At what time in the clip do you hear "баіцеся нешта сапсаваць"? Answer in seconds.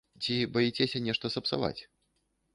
0.55-1.79